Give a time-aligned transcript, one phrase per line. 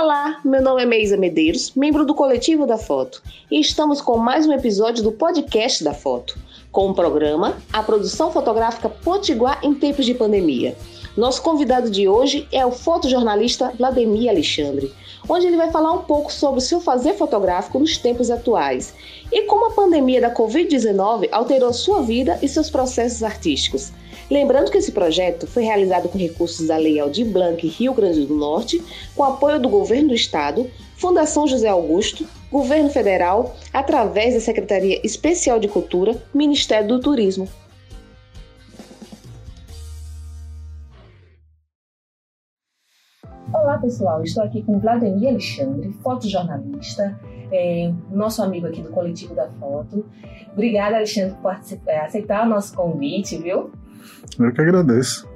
[0.00, 4.46] Olá, meu nome é Meisa Medeiros, membro do coletivo da Foto, e estamos com mais
[4.46, 6.38] um episódio do podcast da Foto,
[6.70, 10.76] com o programa A Produção Fotográfica Potiguar em Tempos de Pandemia.
[11.16, 14.94] Nosso convidado de hoje é o fotojornalista Vladimir Alexandre,
[15.28, 18.94] onde ele vai falar um pouco sobre o seu fazer fotográfico nos tempos atuais
[19.32, 23.90] e como a pandemia da Covid-19 alterou sua vida e seus processos artísticos.
[24.30, 28.34] Lembrando que esse projeto foi realizado com recursos da Lei Aldir Blanc Rio Grande do
[28.34, 28.82] Norte,
[29.16, 35.58] com apoio do Governo do Estado, Fundação José Augusto, Governo Federal, através da Secretaria Especial
[35.58, 37.48] de Cultura, Ministério do Turismo.
[43.54, 47.18] Olá pessoal, estou aqui com Vladimir Alexandre, fotojornalista,
[47.50, 50.04] é, nosso amigo aqui do Coletivo da Foto.
[50.52, 53.70] Obrigada, Alexandre, por aceitar o nosso convite, viu?
[54.38, 55.28] Eu que agradeço.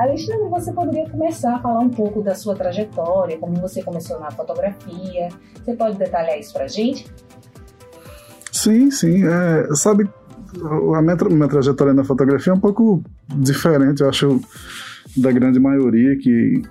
[0.00, 4.30] Alexandre, você poderia começar a falar um pouco da sua trajetória, como você começou na
[4.30, 5.28] fotografia.
[5.62, 7.06] Você pode detalhar isso para gente?
[8.50, 9.24] Sim, sim.
[9.26, 10.08] É, sabe,
[10.94, 14.40] a minha, minha trajetória na fotografia é um pouco diferente, eu acho,
[15.16, 16.62] da grande maioria que,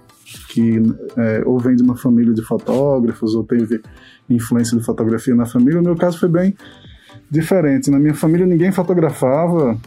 [0.49, 0.81] que
[1.15, 3.79] é, ou vem de uma família de fotógrafos ou teve
[4.27, 5.79] influência de fotografia na família.
[5.79, 6.55] O meu caso foi bem
[7.29, 7.91] diferente.
[7.91, 9.77] Na minha família ninguém fotografava,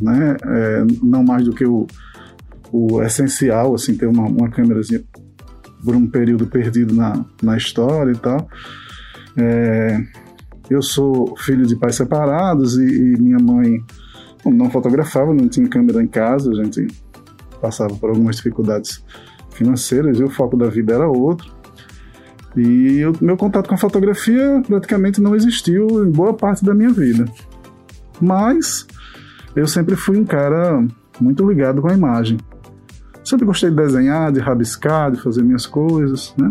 [0.00, 0.36] né?
[0.44, 1.86] É, não mais do que o
[2.76, 5.00] o essencial, assim, ter uma, uma câmerazinha
[5.84, 8.48] por um período perdido na, na história e tal.
[9.36, 10.02] É,
[10.68, 13.80] eu sou filho de pais separados e, e, minha mãe
[14.44, 16.88] não fotografava, não tinha câmera em casa, a gente
[17.60, 19.04] passava por algumas dificuldades
[19.52, 21.54] financeiras e o foco da vida era outro.
[22.56, 26.90] E o meu contato com a fotografia praticamente não existiu em boa parte da minha
[26.90, 27.24] vida.
[28.20, 28.84] Mas
[29.54, 30.84] eu sempre fui um cara
[31.20, 32.36] muito ligado com a imagem.
[33.24, 36.50] Sempre gostei de desenhar, de rabiscar, de fazer minhas coisas, né?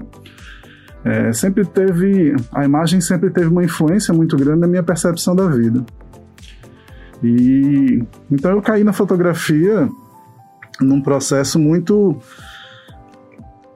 [1.06, 5.46] É, sempre teve a imagem sempre teve uma influência muito grande na minha percepção da
[5.48, 5.84] vida
[7.22, 8.02] e
[8.32, 9.90] então eu caí na fotografia
[10.80, 12.18] num processo muito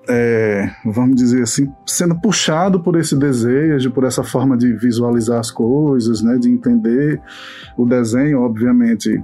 [0.07, 5.51] é, vamos dizer assim sendo puxado por esse desejo por essa forma de visualizar as
[5.51, 7.21] coisas né de entender
[7.75, 9.21] o desenho obviamente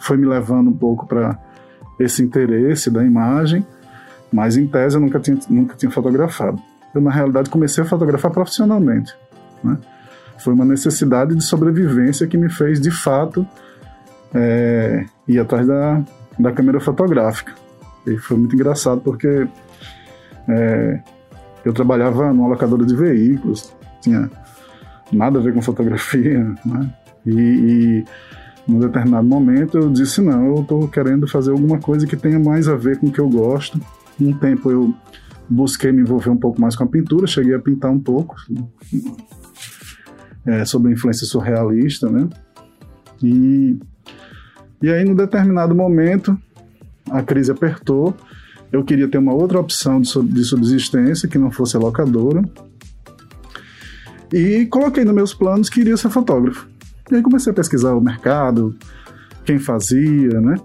[0.00, 1.38] foi me levando um pouco para
[1.98, 3.66] esse interesse da imagem,
[4.32, 6.60] mas em tese eu nunca tinha, nunca tinha fotografado.
[6.94, 9.14] Eu, na realidade, comecei a fotografar profissionalmente.
[9.62, 9.78] Né?
[10.38, 13.46] Foi uma necessidade de sobrevivência que me fez, de fato,
[14.34, 16.02] é, ir atrás da,
[16.38, 17.52] da câmera fotográfica.
[18.06, 19.46] E foi muito engraçado porque
[20.48, 21.00] é,
[21.64, 24.30] eu trabalhava numa locadora de veículos, tinha
[25.12, 26.94] nada a ver com fotografia, né?
[27.24, 28.04] e, e
[28.66, 32.68] num determinado momento eu disse não, eu estou querendo fazer alguma coisa que tenha mais
[32.68, 33.80] a ver com o que eu gosto.
[34.20, 34.94] Um tempo eu
[35.48, 38.34] busquei me envolver um pouco mais com a pintura, cheguei a pintar um pouco
[40.44, 42.28] é, sobre a influência surrealista, né?
[43.22, 43.78] E,
[44.82, 46.38] e aí, num determinado momento,
[47.10, 48.14] a crise apertou.
[48.70, 52.44] Eu queria ter uma outra opção de, subsistência que não fosse a locadora.
[54.32, 56.68] E coloquei nos meus planos que iria ser fotógrafo.
[57.10, 58.76] E aí comecei a pesquisar o mercado,
[59.44, 60.56] quem fazia, né?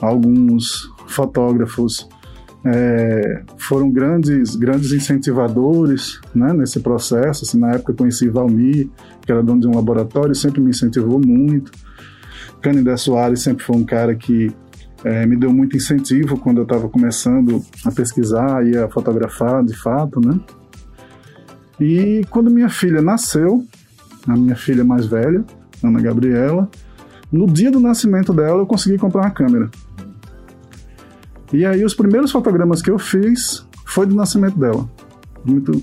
[0.00, 2.08] Alguns fotógrafos
[2.64, 7.44] é, foram grandes, grandes incentivadores né, nesse processo.
[7.44, 8.88] Assim, na época eu conheci Valmir,
[9.22, 11.72] que era dono de um laboratório, sempre me incentivou muito.
[12.60, 14.52] Canindé Soares sempre foi um cara que
[15.04, 19.76] é, me deu muito incentivo quando eu estava começando a pesquisar e a fotografar de
[19.76, 20.38] fato, né?
[21.80, 23.64] E quando minha filha nasceu,
[24.26, 25.44] a minha filha mais velha,
[25.82, 26.68] Ana Gabriela.
[27.30, 29.70] No dia do nascimento dela, eu consegui comprar uma câmera.
[31.52, 34.88] E aí, os primeiros fotogramas que eu fiz foi do nascimento dela.
[35.44, 35.82] Muito.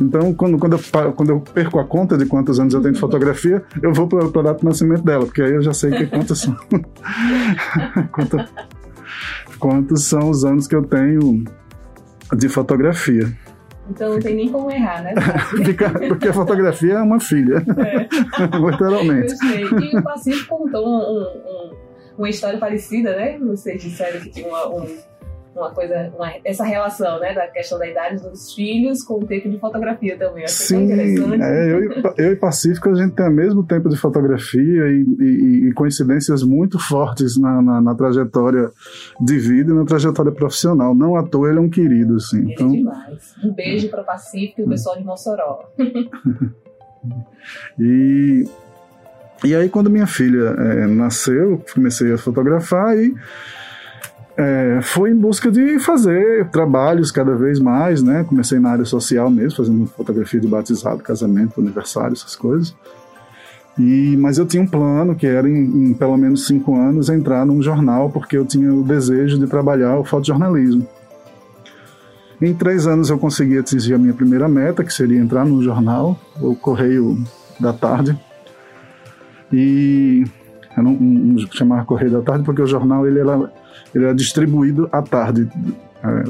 [0.00, 3.00] Então, quando, quando, eu, quando eu perco a conta de quantos anos eu tenho de
[3.00, 6.06] fotografia, eu vou para o data do nascimento dela, porque aí eu já sei que
[6.06, 6.56] quantos são.
[9.58, 11.44] quantos são os anos que eu tenho
[12.36, 13.34] de fotografia.
[13.88, 15.14] Então não tem nem como errar, né?
[16.08, 17.64] Porque a fotografia é uma filha.
[17.78, 18.08] É.
[18.58, 19.34] Literalmente.
[19.44, 21.76] E o paciente contou um, um,
[22.18, 23.38] uma história parecida, né?
[23.38, 24.98] Vocês disseram que tinha uma, um,
[25.56, 29.48] uma coisa, uma, essa relação, né, da questão da idade dos filhos com o tempo
[29.48, 30.44] de fotografia também.
[30.44, 30.92] Acho Sim.
[30.92, 35.06] É, eu, e, eu e Pacífico a gente tem o mesmo tempo de fotografia e,
[35.20, 38.70] e, e coincidências muito fortes na, na, na, trajetória
[39.20, 40.94] de vida e na trajetória profissional.
[40.94, 42.42] Não à toa ele é um querido, assim.
[42.42, 42.68] Ele é então...
[42.68, 43.34] é demais.
[43.42, 45.70] Um beijo para Pacífico e o pessoal de Mossoró.
[47.78, 48.44] e
[49.44, 53.14] e aí, quando minha filha é, nasceu, comecei a fotografar e
[54.36, 58.24] é, foi em busca de fazer trabalhos cada vez mais, né?
[58.24, 62.74] Comecei na área social mesmo, fazendo fotografia de batizado, casamento, aniversário, essas coisas.
[63.78, 67.44] E, mas eu tinha um plano que era em, em, pelo menos cinco anos entrar
[67.44, 70.86] num jornal porque eu tinha o desejo de trabalhar o fotojornalismo.
[72.40, 76.18] Em três anos eu consegui atingir a minha primeira meta, que seria entrar num jornal,
[76.40, 77.18] o Correio
[77.58, 78.18] da Tarde.
[79.50, 80.24] E
[80.76, 83.50] eu não, não chamava Correio da Tarde porque o jornal ele era
[83.94, 85.48] ele era distribuído à tarde,
[86.02, 86.22] é,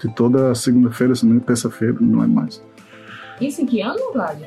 [0.00, 2.62] de toda segunda-feira, semana, terça-feira, não é mais.
[3.40, 4.40] Isso em que ano, Vlad?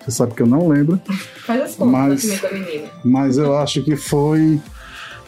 [0.00, 1.00] Você sabe que eu não lembro.
[1.44, 2.42] Faz as contas, mas,
[3.04, 4.60] mas eu acho que foi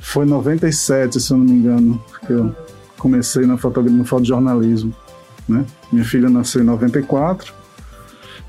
[0.01, 2.55] foi 97, se eu não me engano, que eu
[2.97, 4.95] comecei na fotografia, no fotojornalismo,
[5.49, 5.65] né?
[5.93, 7.53] Minha filha nasceu em 94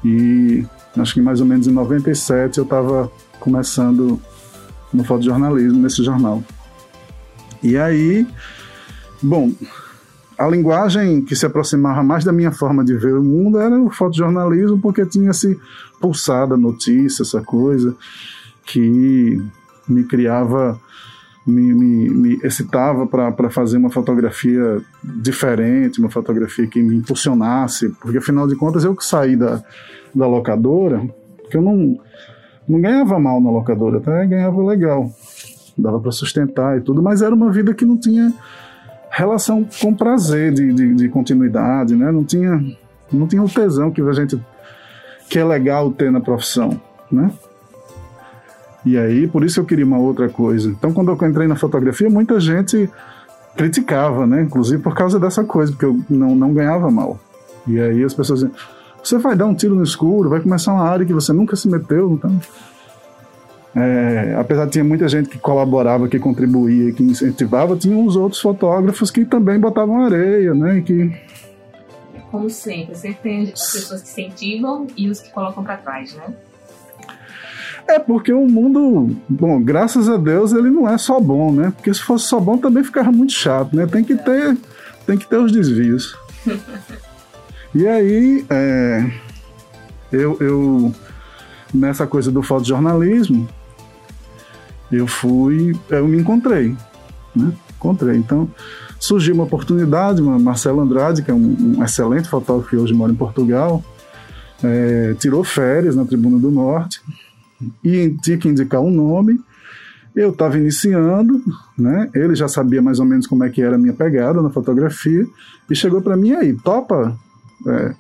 [0.04, 0.66] e
[0.98, 4.22] acho que mais ou menos em 97 eu estava começando
[4.94, 6.44] no fotojornalismo nesse jornal.
[7.62, 8.26] E aí,
[9.22, 9.52] bom,
[10.38, 13.90] a linguagem que se aproximava mais da minha forma de ver o mundo era o
[13.90, 15.60] fotojornalismo, porque tinha se
[16.00, 17.94] pulsada notícia, essa coisa
[18.66, 19.42] que
[19.86, 20.80] me criava,
[21.46, 28.20] me, me, me excitava para fazer uma fotografia diferente, uma fotografia que me impulsionasse, porque
[28.20, 29.62] afinal de contas eu que saí da,
[30.16, 31.02] da locadora,
[31.52, 32.00] que eu não,
[32.66, 35.12] não ganhava mal na locadora, até ganhava legal
[35.80, 38.34] dava para sustentar e tudo, mas era uma vida que não tinha
[39.10, 42.12] relação com prazer de, de, de, continuidade, né?
[42.12, 42.64] Não tinha,
[43.12, 44.40] não tinha o tesão que a gente
[45.30, 46.80] que é legal ter na profissão,
[47.12, 47.32] né?
[48.86, 50.70] E aí, por isso eu queria uma outra coisa.
[50.70, 52.90] Então, quando eu entrei na fotografia, muita gente
[53.56, 54.42] criticava, né?
[54.44, 57.20] Inclusive por causa dessa coisa, porque eu não, não ganhava mal.
[57.68, 58.56] E aí as pessoas diziam,
[59.04, 61.68] você vai dar um tiro no escuro, vai começar uma área que você nunca se
[61.68, 62.40] meteu, então
[63.82, 68.42] é, apesar de ter muita gente que colaborava, que contribuía, que incentivava, tinha uns outros
[68.42, 70.78] fotógrafos que também botavam areia, né?
[70.78, 71.12] E que...
[72.32, 76.34] Como sempre, sempre tem as pessoas que incentivam e os que colocam para trás, né?
[77.88, 81.74] É porque o mundo, bom, graças a Deus ele não é só bom, né?
[81.76, 83.88] Porque se fosse só bom também ficava muito chato, né?
[83.88, 84.56] Tem que ter,
[85.08, 86.16] tem que ter os desvios.
[87.74, 89.12] e aí, é,
[90.12, 90.94] eu, eu
[91.74, 93.48] nessa coisa do fotojornalismo,
[94.92, 96.76] eu fui, eu me encontrei,
[97.36, 97.54] né?
[97.76, 98.18] Encontrei.
[98.18, 98.50] Então,
[99.00, 103.16] surgiu uma oportunidade, Marcelo Andrade, que é um, um excelente fotógrafo que hoje mora em
[103.16, 103.84] Portugal,
[104.64, 107.02] é, tirou férias na Tribuna do Norte
[107.84, 109.40] e tinha que indicar um nome.
[110.16, 111.42] Eu estava iniciando,
[111.78, 112.10] né?
[112.14, 115.26] Ele já sabia mais ou menos como é que era a minha pegada na fotografia
[115.70, 117.16] e chegou para mim aí, topa,
[117.68, 117.94] é,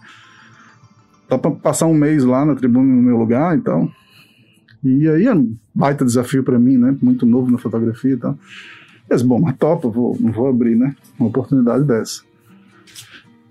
[1.30, 3.89] topa passar um mês lá na Tribuna no meu lugar, então
[4.83, 6.95] e aí é um baita desafio para mim, né?
[7.01, 8.37] Muito novo na fotografia e tal.
[9.09, 10.95] Mas, bom, mas topa, vou, não vou abrir, né?
[11.19, 12.21] Uma oportunidade dessa.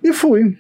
[0.02, 0.56] E fui.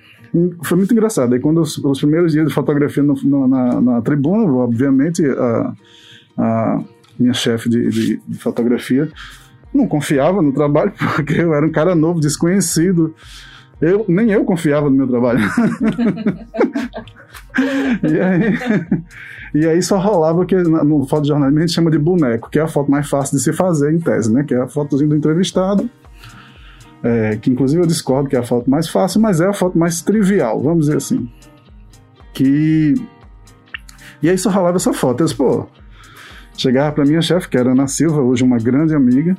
[0.62, 1.32] Foi muito engraçado.
[1.32, 5.72] Aí, quando os, os primeiros dias de fotografia no, no, na, na, tribuna, obviamente, a,
[6.36, 6.84] a
[7.18, 9.10] minha chefe de, de, de fotografia
[9.72, 13.14] não confiava no trabalho, porque eu era um cara novo, desconhecido.
[13.80, 15.38] Eu, nem eu confiava no meu trabalho.
[18.02, 18.58] e aí,
[19.54, 22.62] e aí só rolava o que no fotojornalismo a gente chama de boneco, que é
[22.62, 24.44] a foto mais fácil de se fazer em tese, né?
[24.44, 25.88] Que é a fotozinha do entrevistado,
[27.02, 29.78] é, que inclusive eu discordo que é a foto mais fácil, mas é a foto
[29.78, 31.28] mais trivial, vamos dizer assim.
[32.32, 32.94] Que...
[34.22, 35.20] E aí só rolava essa foto.
[35.20, 35.66] Eu disse, pô,
[36.56, 39.36] chegava para minha chefe, que era Ana Silva, hoje uma grande amiga,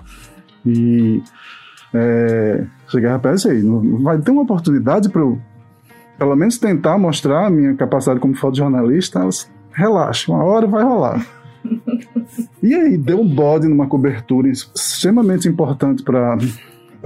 [0.66, 1.22] e
[1.94, 3.62] é, chegava para aí,
[4.02, 5.22] vai ter uma oportunidade para
[6.20, 11.26] pelo menos tentar mostrar a minha capacidade como fotojornalista, elas relaxa, uma hora vai rolar.
[12.62, 16.38] e aí deu um bode numa cobertura extremamente importante para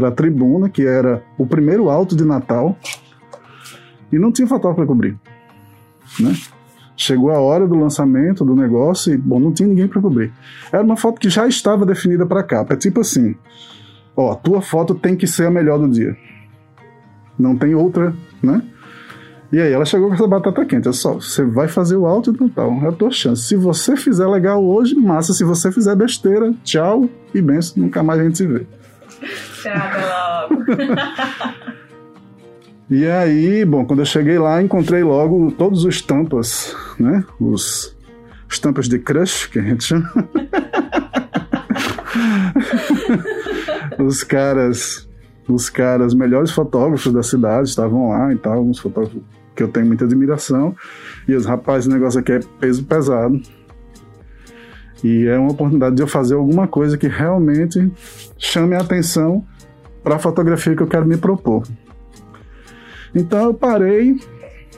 [0.08, 2.76] a tribuna, que era o primeiro alto de Natal,
[4.12, 5.18] e não tinha fotógrafo para cobrir.
[6.20, 6.36] Né?
[6.98, 10.32] Chegou a hora do lançamento do negócio e, bom, não tinha ninguém para cobrir.
[10.72, 12.74] Era uma foto que já estava definida para capa.
[12.74, 13.36] É tipo assim:
[14.16, 16.16] ó, tua foto tem que ser a melhor do dia.
[17.38, 18.62] Não tem outra, né?
[19.54, 20.90] E aí ela chegou com essa batata quente.
[20.90, 22.72] É só, você vai fazer o alto e tal.
[22.82, 23.44] É a tua chance.
[23.44, 25.32] Se você fizer legal hoje, massa.
[25.32, 27.84] Se você fizer besteira, tchau e benção.
[27.84, 28.66] Nunca mais a gente se vê.
[29.62, 30.50] Tchau,
[32.90, 37.24] e aí, bom, quando eu cheguei lá, encontrei logo todos os tampas, né?
[37.40, 37.96] Os,
[38.50, 40.10] os tampas de crush, que a gente chama.
[44.04, 45.08] os caras,
[45.48, 49.22] os caras melhores fotógrafos da cidade estavam lá e tal, alguns fotógrafos
[49.56, 50.76] que eu tenho muita admiração.
[51.28, 53.42] E os rapazes, o negócio aqui é peso pesado.
[55.04, 57.92] E é uma oportunidade de eu fazer alguma coisa que realmente
[58.38, 59.46] chame a atenção
[60.04, 61.64] para a fotografia que eu quero me propor.
[63.14, 64.18] Então eu parei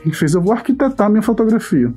[0.04, 1.92] e fiz, eu vou arquitetar minha fotografia.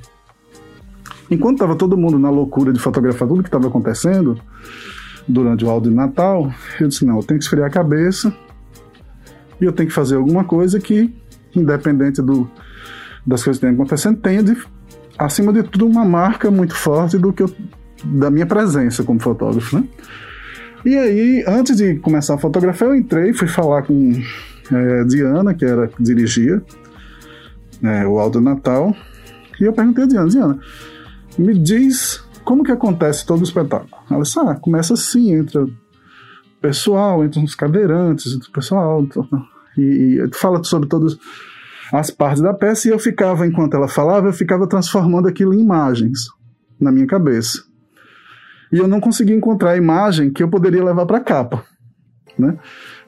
[1.30, 4.40] Enquanto estava todo mundo na loucura de fotografar tudo que estava acontecendo
[5.28, 8.34] durante o áudio de Natal, eu disse, não, eu tenho que esfriar a cabeça
[9.62, 11.14] e eu tenho que fazer alguma coisa que,
[11.56, 12.50] independente do,
[13.30, 14.58] das coisas que estão acontecendo, tenha, de,
[15.18, 17.56] acima de tudo, uma marca muito forte do que eu,
[18.04, 19.88] da minha presença como fotógrafo, né?
[20.84, 24.14] E aí, antes de começar a fotografar, eu entrei, fui falar com
[24.72, 26.62] é, Diana, que era que dirigia
[27.84, 28.96] é, o Aldo Natal,
[29.60, 30.60] e eu perguntei a Diana, Diana,
[31.38, 33.92] me diz como que acontece todo o espetáculo.
[34.10, 35.68] Ela disse, ah, começa assim, entra
[36.62, 39.08] pessoal, entra uns cadeirantes, entra o pessoal,
[39.78, 41.18] e, e fala sobre todas
[41.92, 45.60] as partes da peça, e eu ficava, enquanto ela falava, eu ficava transformando aquilo em
[45.60, 46.28] imagens
[46.80, 47.64] na minha cabeça.
[48.72, 51.64] E eu não conseguia encontrar a imagem que eu poderia levar para a capa,
[52.38, 52.58] né?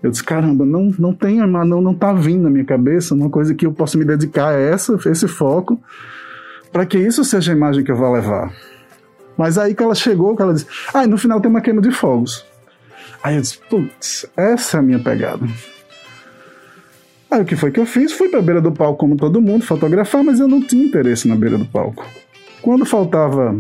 [0.01, 3.53] Eu disse, caramba, não, não tem, não, não tá vindo na minha cabeça uma coisa
[3.53, 5.79] que eu possa me dedicar a essa, esse foco,
[6.71, 8.51] para que isso seja a imagem que eu vou levar.
[9.38, 11.81] Mas aí que ela chegou, que ela disse, ah, e no final tem uma queima
[11.81, 12.43] de fogos.
[13.23, 15.45] Aí eu disse, putz, essa é a minha pegada.
[17.31, 18.11] Aí o que foi que eu fiz?
[18.11, 21.29] Fui para a beira do palco como todo mundo, fotografar, mas eu não tinha interesse
[21.29, 22.05] na beira do palco.
[22.61, 23.57] Quando faltava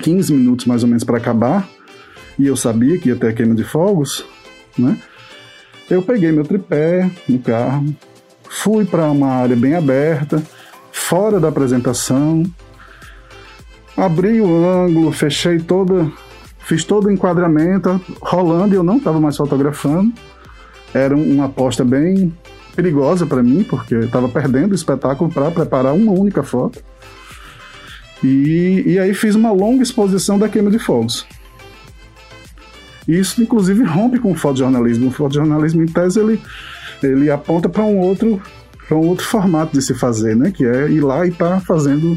[0.00, 1.68] 15 minutos mais ou menos para acabar,
[2.38, 4.24] e eu sabia que ia ter a queima de fogos,
[4.78, 4.96] né?
[5.90, 7.92] Eu peguei meu tripé no carro,
[8.48, 10.40] fui para uma área bem aberta,
[10.92, 12.44] fora da apresentação,
[13.96, 16.08] abri o ângulo, fechei toda,
[16.60, 20.12] fiz todo o enquadramento, rolando e eu não estava mais fotografando.
[20.94, 22.32] Era uma aposta bem
[22.76, 26.78] perigosa para mim, porque eu estava perdendo o espetáculo para preparar uma única foto.
[28.22, 31.26] E, e aí fiz uma longa exposição da queima de fogos.
[33.08, 35.08] Isso, inclusive, rompe com o fotojornalismo.
[35.08, 36.40] O fotojornalismo, em tese, ele,
[37.02, 38.40] ele aponta para um outro
[38.86, 40.52] para um outro formato de se fazer, né?
[40.52, 42.16] Que é ir lá e estar tá fazendo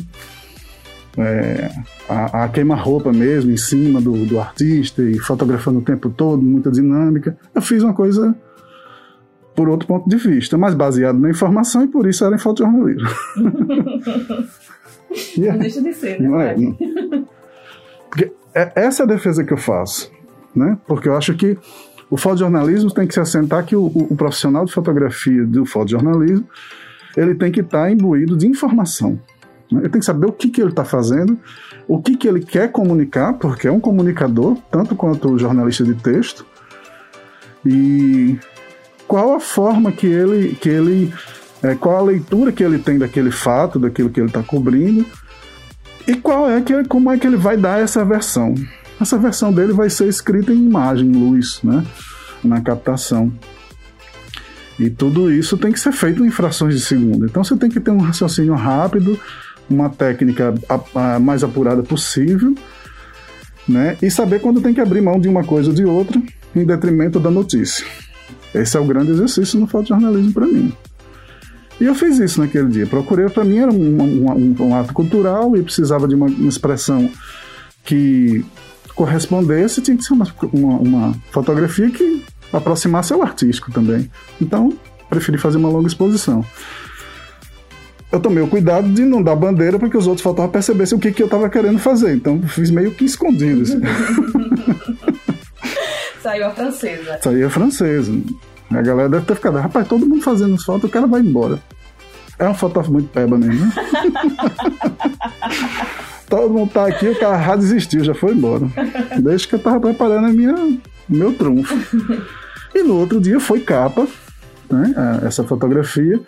[1.18, 1.72] é,
[2.08, 6.72] a, a queima-roupa mesmo em cima do, do artista e fotografando o tempo todo, muita
[6.72, 7.36] dinâmica.
[7.56, 8.36] Eu fiz uma coisa
[9.60, 13.10] por outro ponto de vista, mas baseado na informação e por isso era em fotojornalismo.
[15.36, 16.30] não deixa de ser, né?
[16.30, 16.78] Não é, não.
[18.10, 20.10] Porque é, essa é a defesa que eu faço
[20.56, 20.78] né?
[20.88, 21.58] Porque eu acho que
[22.10, 26.48] o fotojornalismo tem que se assentar que o, o, o profissional de fotografia do fotojornalismo
[27.18, 29.20] ele tem que estar tá imbuído de informação.
[29.70, 29.82] Né?
[29.82, 31.38] Ele tem que saber o que, que ele está fazendo,
[31.86, 35.96] o que, que ele quer comunicar, porque é um comunicador, tanto quanto o jornalista de
[35.96, 36.46] texto,
[37.66, 38.40] e
[39.10, 41.14] qual a forma que ele, que ele
[41.62, 45.06] é, qual a leitura que ele tem daquele fato, daquilo que ele está cobrindo,
[46.08, 48.56] e qual é que, como é que ele vai dar essa versão
[49.00, 51.86] essa versão dele vai ser escrita em imagem, luz, né?
[52.44, 53.32] Na captação.
[54.78, 57.26] E tudo isso tem que ser feito em frações de segundo.
[57.26, 59.20] Então você tem que ter um raciocínio rápido,
[59.70, 62.54] uma técnica a, a mais apurada possível,
[63.68, 63.98] né?
[64.02, 66.22] E saber quando tem que abrir mão de uma coisa ou de outra
[66.56, 67.86] em detrimento da notícia.
[68.54, 70.74] Esse é o grande exercício no fotojornalismo para mim.
[71.80, 72.86] E eu fiz isso naquele dia.
[72.86, 77.10] Procurei, para mim era um, um, um, ato cultural e precisava de uma, uma expressão
[77.86, 78.44] que
[78.94, 84.12] correspondesse, tinha que ser uma, uma, uma fotografia que aproximasse ao artístico também.
[84.42, 84.74] Então,
[85.10, 86.44] preferi fazer uma longa exposição.
[88.12, 91.02] Eu tomei o cuidado de não dar bandeira para que os outros fotógrafos percebessem o
[91.02, 92.14] que, que eu estava querendo fazer.
[92.14, 93.62] Então, fiz meio que escondido.
[93.62, 93.80] Assim.
[96.22, 97.20] Saiu a francesa.
[97.22, 98.12] Saiu a francesa.
[98.72, 101.60] A galera deve ter ficado, rapaz, todo mundo fazendo as fotos, o cara vai embora.
[102.38, 103.74] É um fotógrafo muito peba mesmo, né?
[106.30, 108.68] todo mundo tá aqui, o cara já desistiu, já foi embora.
[109.20, 111.76] Desde que eu tava preparando a minha, meu trunfo.
[112.74, 114.08] E no outro dia foi capa,
[114.70, 114.94] né,
[115.26, 116.22] essa fotografia.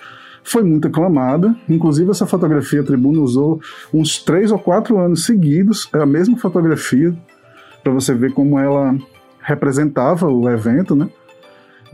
[0.43, 3.61] Foi muito aclamada, inclusive essa fotografia a Tribuna usou
[3.93, 7.15] uns três ou quatro anos seguidos, é a mesma fotografia,
[7.83, 8.97] para você ver como ela
[9.41, 11.09] representava o evento, né?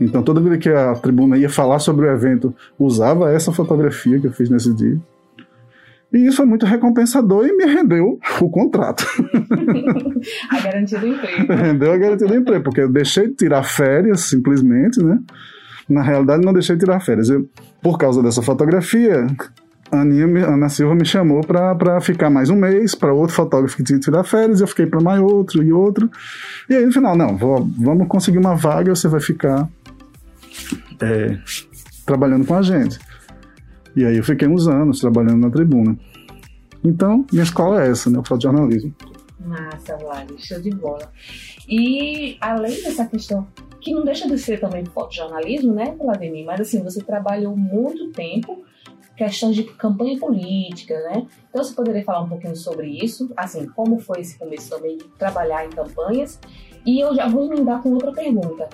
[0.00, 4.26] Então toda vez que a Tribuna ia falar sobre o evento, usava essa fotografia que
[4.26, 4.98] eu fiz nesse dia.
[6.12, 9.04] E isso é muito recompensador e me rendeu o contrato.
[10.50, 11.52] a garantia do emprego.
[11.52, 15.18] Rendeu a garantia do emprego, porque eu deixei de tirar férias, simplesmente, né?
[15.88, 17.30] na realidade, não deixei de tirar férias.
[17.30, 17.48] Eu,
[17.82, 19.26] por causa dessa fotografia,
[19.90, 23.82] a Aninha, Ana Silva me chamou para ficar mais um mês, para outro fotógrafo que
[23.82, 26.10] tinha tirar férias, eu fiquei para mais outro e outro.
[26.68, 29.68] E aí no final, não, vou, vamos conseguir uma vaga, você vai ficar
[31.00, 31.38] é,
[32.04, 32.98] trabalhando com a gente.
[33.96, 35.98] E aí eu fiquei uns anos trabalhando na tribuna.
[36.84, 38.18] Então, minha escola é essa, né?
[38.18, 38.94] O fotojornalismo.
[39.40, 41.10] Massa, Vale, show de bola.
[41.68, 43.46] E além dessa questão,
[43.80, 46.44] que não deixa de ser também fotojornalismo, né, Vladimir?
[46.44, 48.62] Mas assim, você trabalhou muito tempo
[49.18, 51.26] questões de campanha política, né?
[51.50, 55.04] Então você poderia falar um pouquinho sobre isso, assim, como foi esse começo também de
[55.18, 56.38] trabalhar em campanhas?
[56.86, 58.68] E eu já vou emendar com outra pergunta.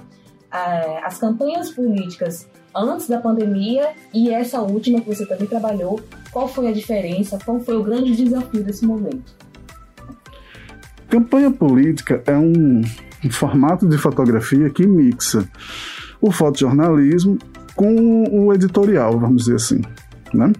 [0.51, 2.47] Ah, as campanhas políticas
[2.77, 5.99] antes da pandemia e essa última que você também trabalhou,
[6.31, 7.39] qual foi a diferença?
[7.43, 9.35] Qual foi o grande desafio desse momento?
[11.09, 12.83] Campanha política é um,
[13.25, 15.49] um formato de fotografia que mixa
[16.21, 17.39] o fotojornalismo
[17.75, 19.81] com o editorial, vamos dizer assim
[20.35, 20.53] né?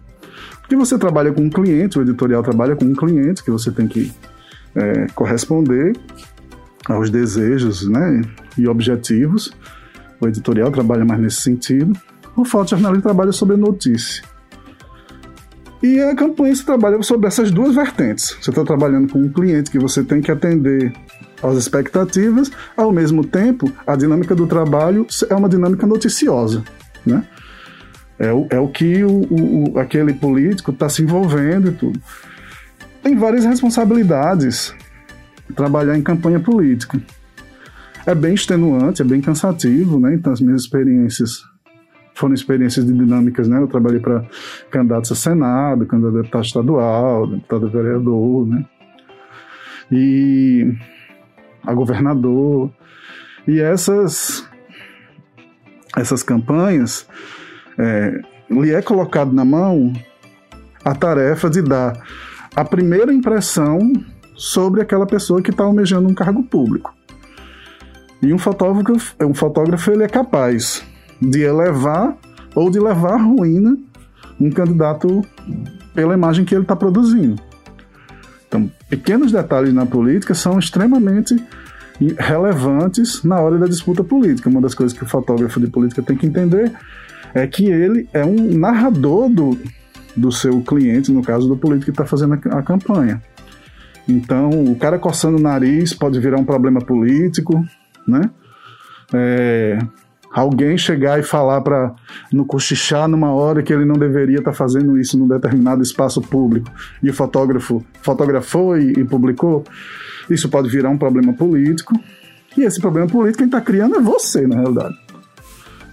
[0.61, 3.87] Porque você trabalha com um cliente, o editorial trabalha com um cliente que você tem
[3.87, 4.11] que
[4.75, 5.95] é, corresponder
[6.89, 8.23] aos desejos né,
[8.57, 9.53] e objetivos.
[10.21, 11.93] O editorial trabalha mais nesse sentido.
[12.37, 14.25] O fotojornalismo trabalha sobre notícia.
[15.83, 18.35] E a campanha se trabalha sobre essas duas vertentes.
[18.41, 20.95] Você está trabalhando com um cliente que você tem que atender
[21.43, 26.65] às expectativas, ao mesmo tempo, a dinâmica do trabalho é uma dinâmica noticiosa.
[27.05, 27.23] Né?
[28.19, 32.01] É o, é o que o, o aquele político está se envolvendo e tudo.
[33.03, 34.75] Tem várias responsabilidades
[35.55, 37.01] trabalhar em campanha política.
[38.07, 40.15] É bem extenuante, é bem cansativo, né?
[40.15, 41.43] Então, as minhas experiências
[42.15, 43.59] foram experiências de dinâmicas, né?
[43.59, 44.25] Eu trabalhei para
[44.71, 48.65] candidatos a Senado, candidato a deputado estadual, deputado a vereador, né?
[49.91, 50.75] E
[51.63, 52.71] a governador.
[53.47, 54.49] E essas,
[55.97, 57.09] essas campanhas
[57.79, 59.93] é, lhe é colocado na mão
[60.85, 61.99] a tarefa de dar
[62.55, 63.93] a primeira impressão
[64.35, 66.95] sobre aquela pessoa que está almejando um cargo público.
[68.23, 70.85] E um fotógrafo, um fotógrafo ele é capaz
[71.21, 72.17] de elevar
[72.55, 73.77] ou de levar à ruína
[74.41, 75.25] um candidato
[75.95, 77.41] pela imagem que ele está produzindo.
[78.49, 81.37] Então, pequenos detalhes na política são extremamente
[82.19, 84.49] relevantes na hora da disputa política.
[84.49, 86.73] Uma das coisas que o fotógrafo de política tem que entender
[87.35, 89.59] é que ele é um narrador do,
[90.17, 93.21] do seu cliente, no caso do político que está fazendo a, a, campanha.
[94.09, 97.65] Então, o cara coçando o nariz pode virar um problema político,
[98.07, 98.31] né?
[99.13, 99.79] É,
[100.31, 101.95] alguém chegar e falar para
[102.33, 106.21] no cochichar numa hora que ele não deveria estar tá fazendo isso num determinado espaço
[106.21, 106.71] público
[107.03, 109.65] e o fotógrafo fotografou e, e publicou,
[110.29, 111.95] isso pode virar um problema político.
[112.57, 114.95] E esse problema político quem está criando é você, na realidade.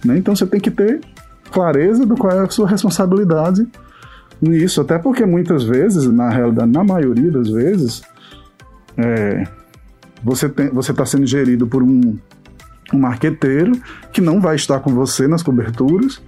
[0.04, 0.18] Né?
[0.18, 1.00] Então você tem que ter
[1.52, 3.66] clareza do qual é a sua responsabilidade
[4.40, 8.02] nisso, até porque muitas vezes, na realidade, na maioria das vezes,
[8.96, 9.46] é,
[10.22, 10.46] você
[10.90, 12.18] está sendo gerido por um,
[12.92, 13.72] um marqueteiro
[14.12, 16.20] que não vai estar com você nas coberturas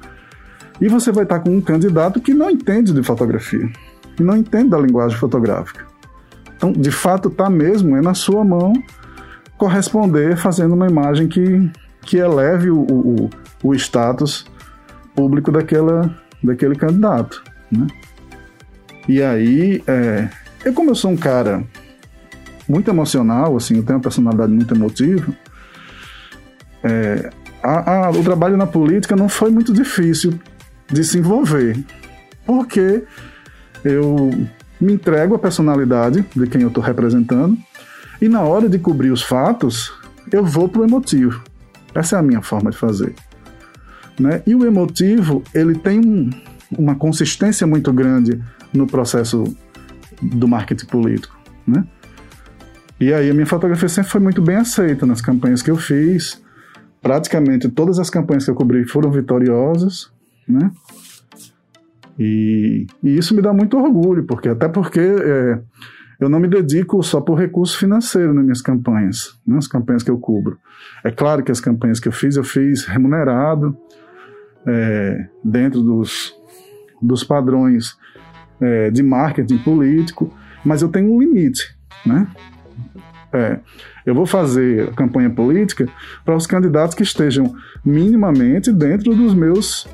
[0.80, 3.68] e você vai estar com um candidato que não entende de fotografia
[4.18, 5.84] e não entende da linguagem fotográfica.
[6.56, 8.72] Então, de fato, está mesmo é na sua mão
[9.56, 11.70] corresponder fazendo uma imagem que,
[12.02, 13.30] que eleve o, o,
[13.62, 14.46] o status
[15.14, 17.86] público daquela, daquele candidato, né?
[19.08, 20.28] E aí, é,
[20.64, 21.62] eu como eu sou um cara
[22.68, 25.32] muito emocional, assim, eu tenho uma personalidade muito emotiva,
[26.82, 27.30] é,
[27.62, 30.38] a, a, o trabalho na política não foi muito difícil
[30.90, 31.82] de se envolver,
[32.46, 33.04] porque
[33.82, 34.30] eu
[34.80, 37.56] me entrego à personalidade de quem eu estou representando
[38.20, 39.92] e na hora de cobrir os fatos,
[40.30, 41.42] eu vou pro emotivo.
[41.94, 43.14] Essa é a minha forma de fazer.
[44.18, 44.42] Né?
[44.46, 46.30] E o emotivo, ele tem um,
[46.78, 48.40] uma consistência muito grande
[48.72, 49.44] no processo
[50.22, 51.36] do marketing político.
[51.66, 51.84] Né?
[53.00, 56.42] E aí a minha fotografia sempre foi muito bem aceita nas campanhas que eu fiz.
[57.02, 60.10] Praticamente todas as campanhas que eu cobri foram vitoriosas,
[60.48, 60.70] né?
[62.18, 65.60] E, e isso me dá muito orgulho, porque até porque é,
[66.20, 70.18] eu não me dedico só por recurso financeiro nas minhas campanhas, nas campanhas que eu
[70.18, 70.56] cubro.
[71.02, 73.76] É claro que as campanhas que eu fiz, eu fiz remunerado,
[74.66, 76.34] é, dentro dos,
[77.00, 77.96] dos padrões
[78.60, 80.32] é, de marketing político,
[80.64, 82.26] mas eu tenho um limite, né?
[83.32, 83.58] É,
[84.06, 85.88] eu vou fazer a campanha política
[86.24, 89.88] para os candidatos que estejam minimamente dentro dos meus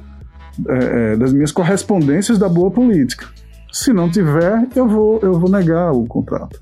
[0.68, 3.26] é, é, das minhas correspondências da boa política.
[3.72, 6.61] Se não tiver, eu vou eu vou negar o contrato.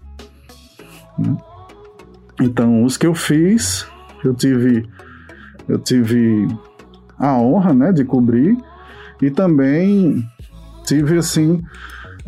[1.18, 1.36] Né?
[2.40, 3.86] Então, os que eu fiz,
[4.24, 4.88] eu tive
[5.68, 6.46] eu tive
[7.18, 8.56] a honra, né, de cobrir
[9.20, 10.24] e também
[10.84, 11.62] tive assim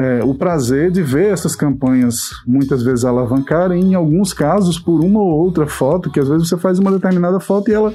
[0.01, 5.21] é, o prazer de ver essas campanhas muitas vezes alavancarem, em alguns casos por uma
[5.21, 7.93] ou outra foto, que às vezes você faz uma determinada foto e ela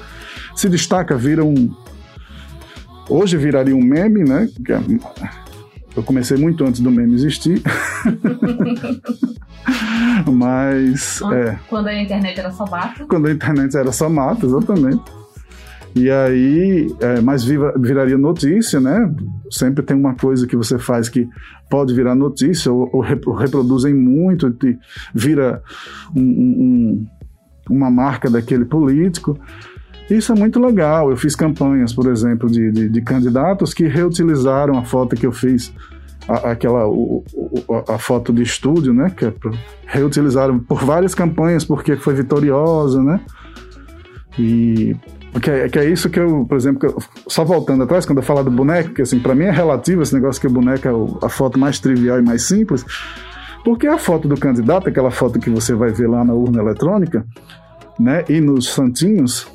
[0.55, 1.73] se destaca, vira um.
[3.09, 4.47] Hoje viraria um meme, né?
[4.69, 4.79] É,
[5.95, 7.61] eu comecei muito antes do meme existir.
[10.31, 11.19] Mas.
[11.19, 13.07] Quando, é, quando a internet era só mato.
[13.07, 15.01] Quando a internet era só mato, exatamente.
[15.95, 19.09] E aí, é, mas viraria notícia, né?
[19.49, 21.25] Sempre tem uma coisa que você faz que
[21.69, 24.77] pode virar notícia, ou, ou reproduzem muito, e
[25.13, 25.63] vira
[26.13, 27.07] um, um,
[27.69, 29.39] uma marca daquele político.
[30.09, 31.09] Isso é muito legal.
[31.09, 35.31] Eu fiz campanhas, por exemplo, de, de, de candidatos que reutilizaram a foto que eu
[35.31, 35.73] fiz,
[36.27, 37.23] a, aquela o,
[37.87, 39.09] a foto de estúdio, né?
[39.15, 39.33] Que é,
[39.85, 43.21] reutilizaram por várias campanhas porque foi vitoriosa, né?
[44.37, 44.93] E
[45.39, 48.23] que é, que é isso que eu, por exemplo, eu, só voltando atrás, quando eu
[48.23, 51.25] falo do boneco, que assim, para mim é relativo esse negócio que o boneco é
[51.25, 52.85] a foto mais trivial e mais simples,
[53.63, 57.25] porque a foto do candidato, aquela foto que você vai ver lá na urna eletrônica,
[57.99, 59.47] né, e nos santinhos,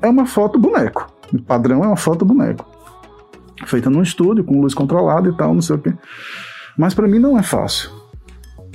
[0.00, 1.06] é uma foto boneco.
[1.32, 2.66] O padrão é uma foto boneco.
[3.66, 5.94] Feita num estúdio, com luz controlada e tal, não sei o quê.
[6.76, 7.90] Mas para mim não é fácil.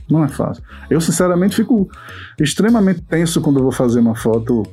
[0.10, 0.64] Não é fácil.
[0.90, 1.90] Eu, sinceramente, fico
[2.40, 4.64] extremamente tenso quando eu vou fazer uma foto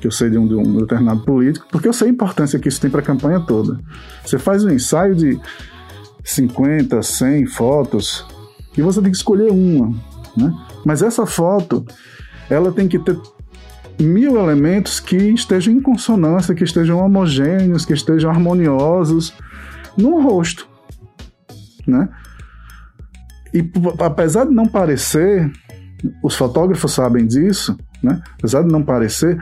[0.00, 2.68] que eu sei de um, de um determinado político, porque eu sei a importância que
[2.68, 3.80] isso tem para a campanha toda.
[4.24, 5.38] Você faz um ensaio de
[6.24, 8.26] 50, 100 fotos
[8.76, 9.88] e você tem que escolher uma,
[10.36, 10.54] né?
[10.84, 11.84] Mas essa foto,
[12.48, 13.18] ela tem que ter
[13.98, 19.34] mil elementos que estejam em consonância, que estejam homogêneos, que estejam harmoniosos
[19.96, 20.68] no rosto,
[21.86, 22.08] né?
[23.52, 23.64] E
[24.00, 25.50] apesar de não parecer,
[26.22, 28.22] os fotógrafos sabem disso, né?
[28.38, 29.36] Apesar de não parecer,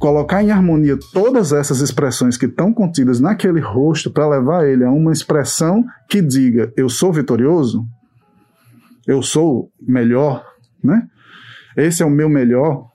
[0.00, 4.90] colocar em harmonia todas essas expressões que estão contidas naquele rosto para levar ele a
[4.90, 7.86] uma expressão que diga eu sou vitorioso,
[9.06, 10.42] eu sou melhor,
[10.82, 11.06] né?
[11.76, 12.88] Esse é o meu melhor,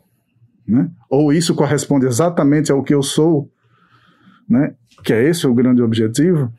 [0.68, 0.90] né?
[1.08, 3.52] Ou isso corresponde exatamente ao que eu sou,
[4.50, 4.74] né?
[5.04, 6.52] Que é esse o grande objetivo.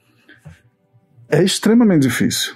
[1.29, 2.55] É extremamente difícil.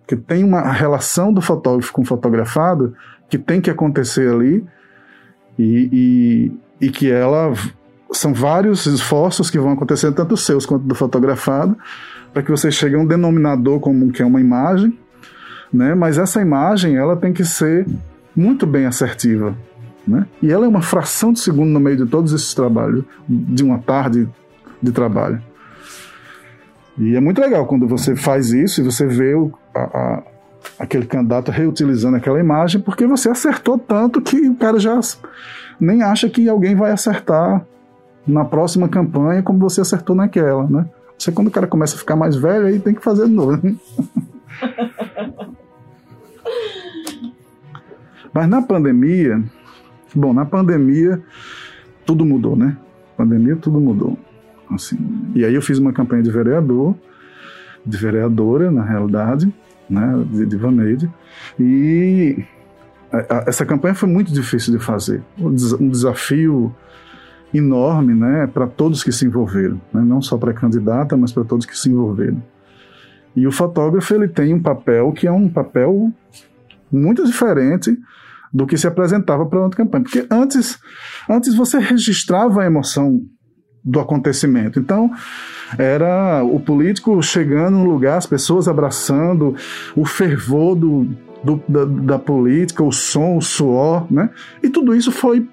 [0.00, 2.94] Porque tem uma relação do fotógrafo com o fotografado
[3.30, 4.62] que tem que acontecer ali
[5.58, 7.52] e, e que ela
[8.12, 11.76] são vários esforços que vão acontecer, tanto seus quanto do fotografado,
[12.32, 14.98] para que você chegue a um denominador comum que é uma imagem,
[15.72, 15.94] né?
[15.94, 17.86] Mas essa imagem ela tem que ser
[18.34, 19.56] muito bem assertiva,
[20.06, 20.26] né?
[20.42, 23.78] E ela é uma fração de segundo no meio de todos esses trabalhos, de uma
[23.78, 24.28] tarde
[24.82, 25.40] de trabalho.
[26.98, 30.22] E é muito legal quando você faz isso e você vê o, a,
[30.78, 34.98] aquele candidato reutilizando aquela imagem, porque você acertou tanto que o cara já
[35.80, 37.64] nem acha que alguém vai acertar
[38.26, 40.86] na próxima campanha como você acertou naquela, né?
[41.18, 43.58] Você quando o cara começa a ficar mais velho, aí tem que fazer de novo.
[43.62, 43.74] Né?
[48.32, 49.42] Mas na pandemia,
[50.14, 51.22] bom, na pandemia
[52.04, 52.76] tudo mudou, né?
[53.16, 54.18] Pandemia tudo mudou.
[54.70, 54.98] Assim,
[55.34, 56.96] e aí eu fiz uma campanha de vereador,
[57.86, 59.54] de vereadora, na realidade,
[59.88, 61.10] né, de, de Vaneide,
[61.58, 62.44] e
[63.46, 66.74] essa campanha foi muito difícil de fazer, um desafio
[67.52, 71.44] enorme, né, para todos que se envolveram, né, não só para a candidata, mas para
[71.44, 72.42] todos que se envolveram.
[73.36, 76.12] E o fotógrafo ele tem um papel que é um papel
[76.90, 77.96] muito diferente
[78.52, 80.78] do que se apresentava para outra campanha, porque antes,
[81.28, 83.20] antes você registrava a emoção
[83.84, 84.78] do acontecimento.
[84.78, 85.10] Então,
[85.78, 89.54] era o político chegando no lugar, as pessoas abraçando,
[89.96, 91.08] o fervor do,
[91.42, 94.30] do, da, da, política, o som, o suor, né?
[94.62, 95.46] E tudo isso foi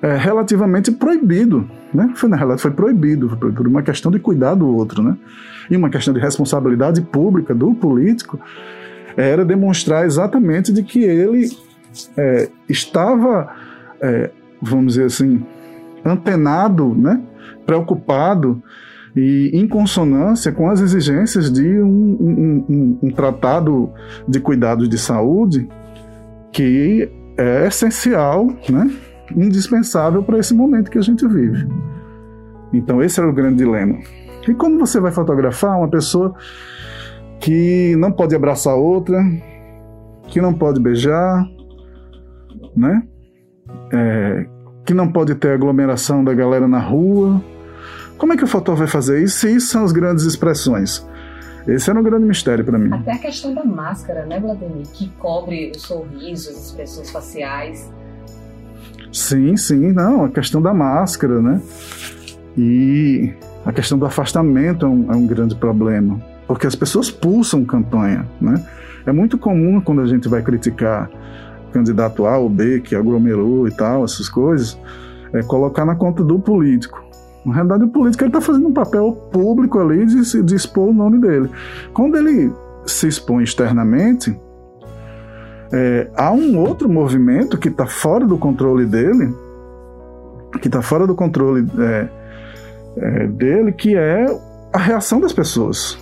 [0.00, 2.12] é, relativamente proibido, né?
[2.14, 5.16] Foi, na realidade, foi proibido por uma questão de cuidar do outro, né?
[5.70, 8.38] E uma questão de responsabilidade pública do político
[9.16, 11.50] era demonstrar exatamente de que ele
[12.16, 13.54] é, estava,
[14.00, 15.44] é, vamos dizer assim,
[16.04, 17.20] antenado, né?
[17.64, 18.62] Preocupado
[19.14, 23.90] e em consonância com as exigências de um, um, um, um tratado
[24.26, 25.68] de cuidados de saúde
[26.50, 28.90] que é essencial, né,
[29.36, 31.66] indispensável para esse momento que a gente vive.
[32.72, 33.98] Então esse era o grande dilema.
[34.48, 36.34] E quando você vai fotografar uma pessoa
[37.38, 39.18] que não pode abraçar outra,
[40.28, 41.46] que não pode beijar,
[42.74, 43.02] né?
[43.92, 44.46] É,
[44.84, 47.42] que não pode ter aglomeração da galera na rua,
[48.22, 49.48] como é que o fotógrafo vai fazer isso?
[49.48, 51.04] E isso são as grandes expressões.
[51.66, 52.94] Esse era um grande mistério para mim.
[52.94, 54.86] Até a questão da máscara, né, Vladimir?
[54.92, 57.92] Que cobre o sorriso, as expressões faciais.
[59.12, 61.60] Sim, sim, não, a questão da máscara, né?
[62.56, 63.34] E
[63.66, 68.24] a questão do afastamento é um, é um grande problema, porque as pessoas pulsam campanha,
[68.40, 68.64] né?
[69.04, 71.10] É muito comum quando a gente vai criticar
[71.72, 74.78] candidato A ou B que aglomerou e tal, essas coisas,
[75.32, 77.02] é colocar na conta do político.
[77.44, 81.18] Na realidade, o político está fazendo um papel público ali de, de expor o nome
[81.18, 81.50] dele.
[81.92, 82.52] Quando ele
[82.86, 84.38] se expõe externamente,
[85.72, 89.34] é, há um outro movimento que está fora do controle dele,
[90.60, 92.08] que está fora do controle é,
[92.96, 94.26] é, dele, que é
[94.72, 95.98] a reação das pessoas.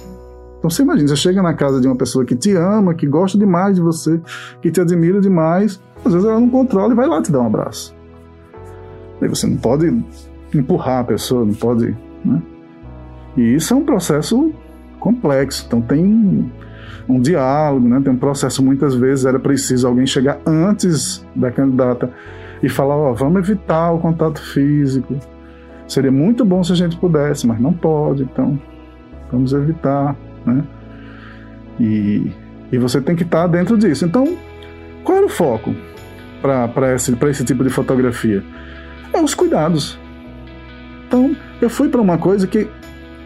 [0.59, 3.39] Então você imagina, você chega na casa de uma pessoa que te ama, que gosta
[3.39, 4.21] demais de você,
[4.61, 7.47] que te admira demais, às vezes ela não controla e vai lá te dar um
[7.47, 7.95] abraço.
[9.23, 10.05] E você não pode
[10.59, 11.97] empurrar a pessoa, não pode.
[12.25, 12.43] Né?
[13.37, 14.53] E isso é um processo
[14.99, 15.65] complexo.
[15.67, 16.51] Então tem
[17.09, 18.01] um, diálogo, né?
[18.03, 18.63] tem um processo.
[18.63, 22.11] Muitas vezes era preciso alguém chegar antes da candidata
[22.63, 25.17] e falar: ó, vamos evitar o contato físico.
[25.87, 28.61] Seria muito bom se a gente pudesse, mas não pode, então
[29.33, 30.65] vamos evitar né?
[31.79, 32.33] E,
[32.73, 34.05] e você tem que estar dentro disso.
[34.05, 34.37] Então,
[35.05, 35.75] qual era o foco
[36.43, 38.43] para esse, esse tipo de fotografia?
[39.13, 39.99] É os cuidados.
[41.11, 42.69] Então, eu fui para uma coisa que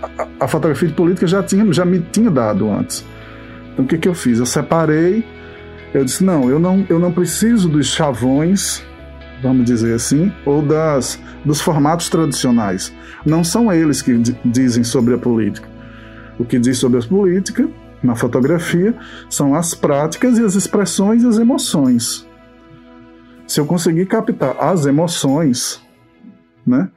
[0.03, 3.05] a, a, fotografia de política já, tinha, já me tinha dado antes.
[3.75, 4.39] Então, o que, que eu fiz?
[4.39, 5.23] Eu separei,
[5.93, 8.83] eu disse: não, eu não, eu não preciso dos chavões,
[9.43, 12.91] vamos dizer assim, ou das, dos formatos tradicionais.
[13.23, 15.69] Não são eles que dizem sobre a política.
[16.39, 17.69] O que diz sobre a política,
[18.03, 18.95] na fotografia,
[19.29, 22.27] são as práticas e as expressões e as emoções.
[23.47, 25.83] Se eu conseguir captar as emoções,
[26.67, 26.89] né,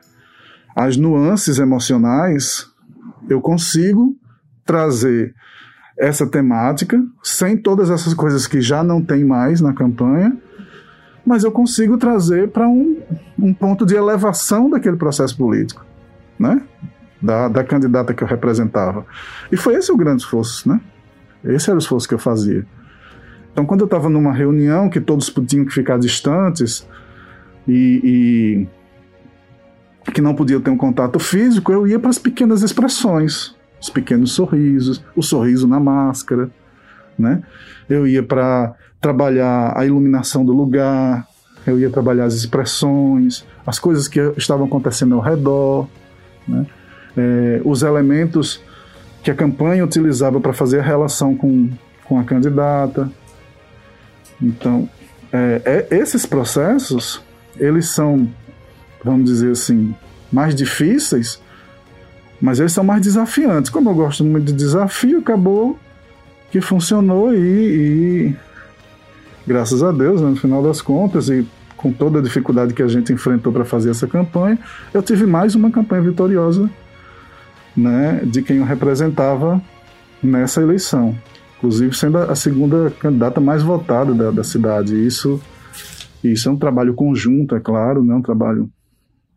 [0.78, 2.70] as nuances emocionais,
[3.28, 4.16] eu consigo
[4.64, 5.34] trazer
[5.98, 10.38] essa temática sem todas essas coisas que já não tem mais na campanha,
[11.26, 13.02] mas eu consigo trazer para um,
[13.40, 15.84] um ponto de elevação daquele processo político,
[16.38, 16.62] né?
[17.20, 19.04] da, da candidata que eu representava.
[19.52, 20.80] E foi esse o grande esforço, né?
[21.44, 22.64] Esse era o esforço que eu fazia.
[23.52, 26.88] Então, quando eu estava numa reunião que todos tinham que ficar distantes
[27.68, 28.77] e, e
[30.14, 34.32] que não podiam ter um contato físico, eu ia para as pequenas expressões, os pequenos
[34.32, 36.50] sorrisos, o sorriso na máscara,
[37.18, 37.42] né?
[37.90, 41.28] Eu ia para trabalhar a iluminação do lugar,
[41.66, 45.88] eu ia trabalhar as expressões, as coisas que estavam acontecendo ao redor,
[46.48, 46.66] né?
[47.18, 48.62] é, os elementos
[49.24, 51.70] que a campanha utilizava para fazer a relação com,
[52.06, 53.12] com a candidata.
[54.42, 54.88] Então,
[55.34, 57.22] é, é, esses processos,
[57.58, 58.30] eles são,
[59.08, 59.96] vamos dizer assim,
[60.32, 61.42] mais difíceis,
[62.42, 63.72] mas eles são mais desafiantes.
[63.72, 65.78] Como eu gosto muito de desafio, acabou
[66.52, 68.36] que funcionou e, e
[69.46, 72.88] graças a Deus, né, no final das contas, e com toda a dificuldade que a
[72.88, 74.58] gente enfrentou para fazer essa campanha,
[74.94, 76.70] eu tive mais uma campanha vitoriosa
[77.76, 79.62] né, de quem o representava
[80.22, 81.16] nessa eleição.
[81.58, 84.96] Inclusive sendo a segunda candidata mais votada da, da cidade.
[84.96, 85.42] Isso,
[86.24, 88.70] isso é um trabalho conjunto, é claro, né, um trabalho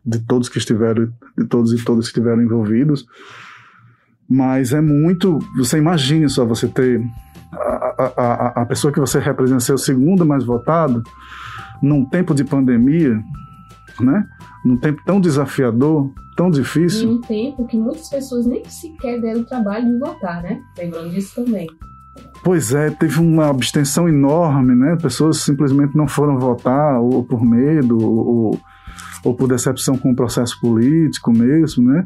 [0.05, 3.05] de todos que estiveram, de todos e todas que estiveram envolvidos.
[4.29, 5.39] Mas é muito.
[5.57, 7.01] Você imagine só você ter
[7.51, 11.03] a, a, a pessoa que você representa ser o segundo mais votado
[11.81, 13.21] num tempo de pandemia,
[13.99, 14.25] né?
[14.63, 17.09] Num tempo tão desafiador, tão difícil.
[17.09, 20.61] Em um tempo que muitas pessoas nem sequer deram o trabalho de votar, né?
[20.77, 21.67] Lembrando disso também.
[22.43, 24.95] Pois é, teve uma abstenção enorme, né?
[25.01, 28.59] Pessoas simplesmente não foram votar, ou por medo, ou,
[29.23, 32.05] ou por decepção com o processo político mesmo, né?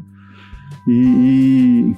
[0.86, 1.96] E, e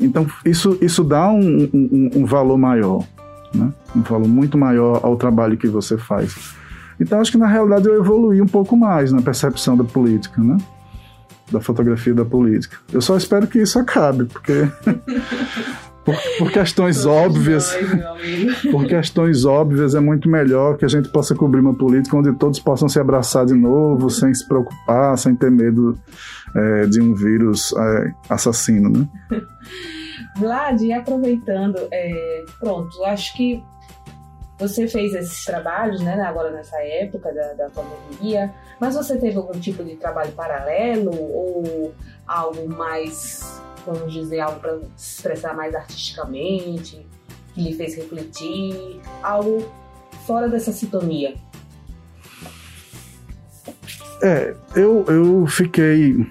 [0.00, 3.04] então isso, isso dá um, um, um valor maior,
[3.54, 3.72] né?
[3.94, 6.54] Um valor muito maior ao trabalho que você faz.
[6.98, 10.56] Então acho que na realidade eu evoluí um pouco mais na percepção da política, né?
[11.50, 12.76] Da fotografia da política.
[12.92, 14.68] Eu só espero que isso acabe, porque
[16.04, 17.74] por, por, questões óbvias,
[18.70, 22.60] por questões óbvias é muito melhor que a gente possa cobrir uma política onde todos
[22.60, 25.98] possam se abraçar de novo, sem se preocupar, sem ter medo
[26.54, 29.08] é, de um vírus é, assassino, né?
[30.36, 33.62] Vlad, aproveitando, é, pronto, acho que
[34.58, 39.58] você fez esses trabalhos, né, agora nessa época da, da pandemia, mas você teve algum
[39.58, 41.92] tipo de trabalho paralelo ou
[42.26, 43.60] algo mais,
[43.92, 47.06] vamos dizer, algo para expressar mais artisticamente,
[47.54, 49.66] que lhe fez refletir, algo
[50.26, 51.34] fora dessa sintonia?
[54.22, 56.26] É, eu, eu fiquei.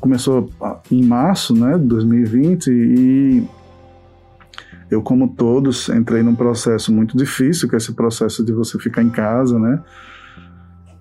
[0.00, 0.50] Começou
[0.90, 3.46] em março né, de 2020 e
[4.90, 9.02] eu, como todos, entrei num processo muito difícil, que é esse processo de você ficar
[9.02, 9.82] em casa, né?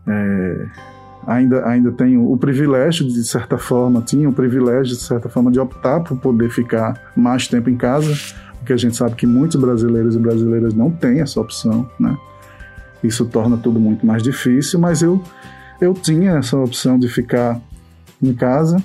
[0.08, 0.68] É,
[1.30, 5.60] ainda, ainda tenho o privilégio, de certa forma, tinha o privilégio, de certa forma, de
[5.60, 8.12] optar por poder ficar mais tempo em casa,
[8.58, 12.18] porque a gente sabe que muitos brasileiros e brasileiras não têm essa opção, né?
[13.04, 15.24] Isso torna tudo muito mais difícil, mas eu,
[15.80, 17.62] eu tinha essa opção de ficar
[18.22, 18.82] em casa,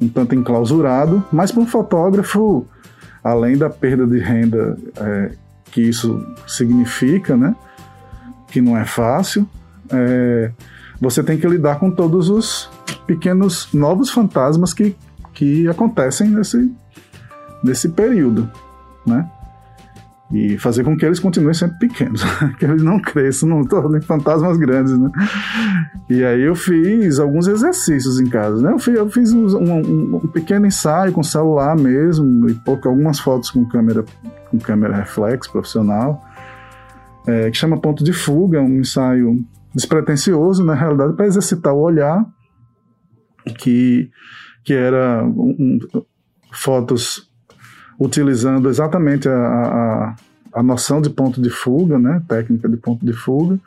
[0.00, 2.64] um tanto enclausurado, mas para um fotógrafo,
[3.24, 5.32] além da perda de renda é,
[5.72, 7.56] que isso significa, né?
[8.52, 9.48] Que não é fácil,
[9.90, 10.52] é,
[11.02, 12.70] você tem que lidar com todos os
[13.08, 14.96] pequenos novos fantasmas que,
[15.34, 16.72] que acontecem nesse,
[17.62, 18.48] nesse período,
[19.04, 19.28] né?
[20.32, 22.22] E fazer com que eles continuem sempre pequenos,
[22.56, 25.10] que eles não cresçam, não tornem fantasmas grandes, né?
[26.08, 28.72] E aí eu fiz alguns exercícios em casa, né?
[28.72, 33.18] Eu fiz, eu fiz um, um, um, pequeno ensaio com celular mesmo, e pouco, algumas
[33.18, 34.04] fotos com câmera,
[34.52, 36.24] com câmera reflex profissional,
[37.26, 42.24] é, que chama Ponto de Fuga, um ensaio despretensioso, na realidade, para exercitar o olhar,
[43.58, 44.10] que,
[44.64, 45.78] que era um,
[46.52, 47.28] fotos
[47.98, 50.16] utilizando exatamente a, a,
[50.54, 53.58] a, noção de ponto de fuga, né, técnica de ponto de fuga,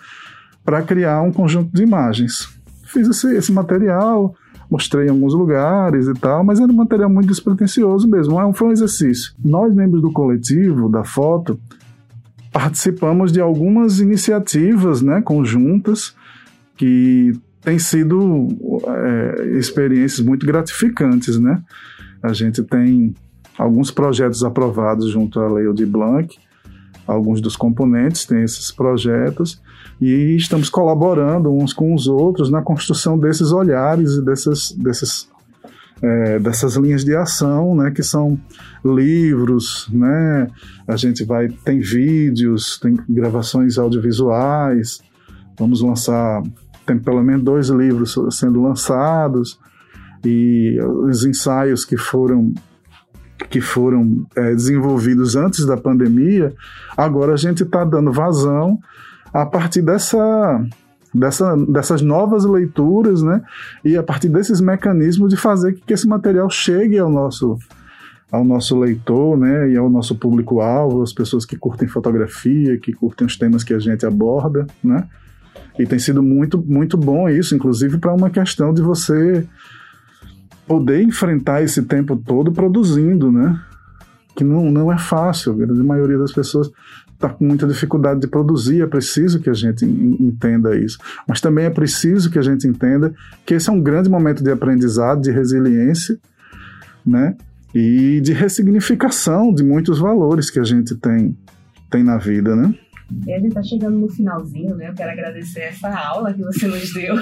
[0.63, 2.49] para criar um conjunto de imagens.
[2.85, 4.35] Fiz esse, esse material,
[4.69, 8.69] mostrei em alguns lugares e tal, mas era um material muito despretensioso mesmo, é foi
[8.69, 9.33] um exercício.
[9.43, 11.59] Nós, membros do coletivo da foto,
[12.55, 16.15] participamos de algumas iniciativas né, conjuntas
[16.77, 18.47] que têm sido
[18.87, 21.37] é, experiências muito gratificantes.
[21.37, 21.61] Né?
[22.23, 23.13] A gente tem
[23.57, 26.33] alguns projetos aprovados junto à Lei de Blanc,
[27.05, 29.61] alguns dos componentes têm esses projetos,
[29.99, 35.27] e estamos colaborando uns com os outros na construção desses olhares e dessas, dessas
[36.01, 38.39] é, dessas linhas de ação, né, que são
[38.83, 40.47] livros, né,
[40.87, 45.01] a gente vai tem vídeos, tem gravações audiovisuais,
[45.57, 46.43] vamos lançar
[46.85, 49.59] tem pelo menos dois livros sendo lançados
[50.23, 52.53] e os ensaios que foram
[53.49, 56.53] que foram é, desenvolvidos antes da pandemia,
[56.95, 58.79] agora a gente está dando vazão
[59.33, 60.65] a partir dessa
[61.15, 63.41] dessa, dessas novas leituras, né?
[63.83, 67.57] E a partir desses mecanismos de fazer que esse material chegue ao nosso
[68.31, 73.25] ao nosso leitor, né, e ao nosso público-alvo, as pessoas que curtem fotografia, que curtem
[73.25, 75.07] os temas que a gente aborda, né?
[75.79, 79.47] E tem sido muito muito bom isso, inclusive para uma questão de você
[80.67, 83.57] poder enfrentar esse tempo todo produzindo, né?
[84.35, 86.69] Que não, não é fácil, a grande maioria das pessoas
[87.25, 90.97] está com muita dificuldade de produzir, é preciso que a gente entenda isso.
[91.27, 93.13] Mas também é preciso que a gente entenda
[93.45, 96.17] que esse é um grande momento de aprendizado, de resiliência,
[97.05, 97.35] né?
[97.73, 101.37] E de ressignificação de muitos valores que a gente tem,
[101.89, 102.73] tem na vida, né?
[103.25, 104.89] E a gente está chegando no finalzinho, né?
[104.89, 107.15] Eu quero agradecer essa aula que você nos deu.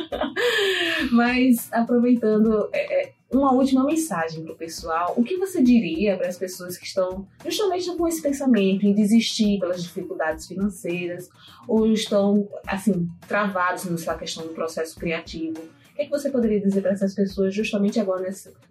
[1.12, 5.14] Mas aproveitando, é, é, uma última mensagem para o pessoal.
[5.16, 9.60] O que você diria para as pessoas que estão justamente com esse pensamento em desistir
[9.60, 11.30] pelas dificuldades financeiras
[11.68, 15.58] ou estão, assim, travados nessa questão do processo criativo?
[15.58, 18.22] O que, é que você poderia dizer para essas pessoas justamente agora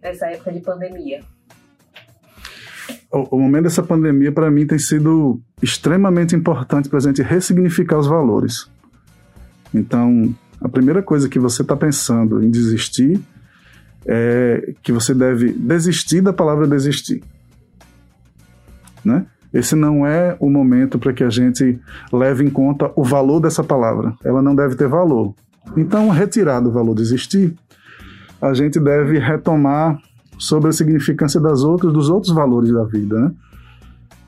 [0.02, 1.24] nessa, época de pandemia?
[3.12, 7.98] O, o momento dessa pandemia, para mim, tem sido extremamente importante para a gente ressignificar
[7.98, 8.70] os valores.
[9.74, 13.22] Então, a primeira coisa que você está pensando em desistir
[14.06, 17.22] é que você deve desistir da palavra desistir.
[19.04, 19.26] Né?
[19.54, 21.80] Esse não é o momento para que a gente
[22.12, 24.14] leve em conta o valor dessa palavra.
[24.24, 25.34] Ela não deve ter valor.
[25.76, 27.56] Então, retirado o valor desistir,
[28.42, 30.00] a gente deve retomar
[30.38, 33.20] sobre a significância das outras, dos outros valores da vida.
[33.20, 33.32] Né?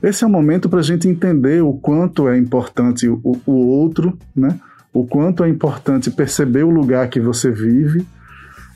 [0.02, 4.18] Esse é o momento para a gente entender o quanto é importante o, o outro,
[4.34, 4.58] né?
[4.92, 8.06] o quanto é importante perceber o lugar que você vive,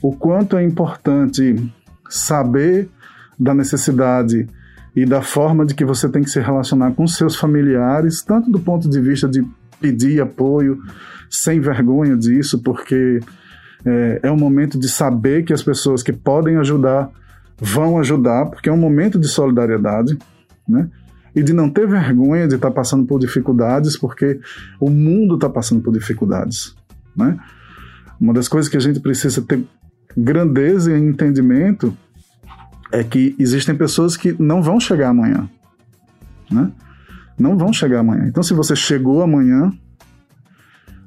[0.01, 1.71] o quanto é importante
[2.09, 2.89] saber
[3.39, 4.47] da necessidade
[4.95, 8.59] e da forma de que você tem que se relacionar com seus familiares, tanto do
[8.59, 9.45] ponto de vista de
[9.79, 10.81] pedir apoio,
[11.29, 13.19] sem vergonha disso, porque
[13.85, 17.11] é, é um momento de saber que as pessoas que podem ajudar
[17.59, 20.17] vão ajudar, porque é um momento de solidariedade,
[20.67, 20.89] né?
[21.35, 24.39] E de não ter vergonha de estar passando por dificuldades, porque
[24.79, 26.75] o mundo está passando por dificuldades,
[27.15, 27.37] né?
[28.19, 29.63] Uma das coisas que a gente precisa ter
[30.17, 31.95] grandeza e entendimento
[32.91, 35.47] é que existem pessoas que não vão chegar amanhã,
[36.49, 36.71] né?
[37.37, 38.25] Não vão chegar amanhã.
[38.27, 39.71] Então, se você chegou amanhã,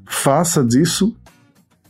[0.06, 1.16] faça disso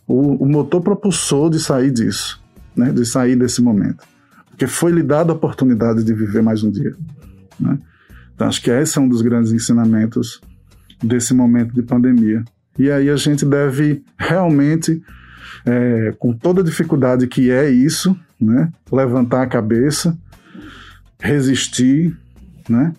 [0.06, 2.42] o, o motor propulsor de sair disso,
[2.74, 2.90] né?
[2.90, 4.02] De sair desse momento,
[4.48, 6.96] porque foi lhe dada a oportunidade de viver mais um dia,
[7.58, 7.78] né?
[8.34, 10.40] Então, acho que esse é um dos grandes ensinamentos
[11.02, 12.42] desse momento de pandemia.
[12.78, 15.02] E aí a gente deve realmente
[15.64, 18.72] é, com toda a dificuldade que é isso, né?
[18.90, 20.16] Levantar a cabeça,
[21.18, 22.16] resistir,
[22.68, 22.92] né?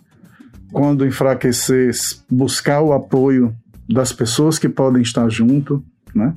[0.71, 1.91] Quando enfraquecer,
[2.29, 3.53] buscar o apoio
[3.89, 5.83] das pessoas que podem estar junto,
[6.13, 6.33] né?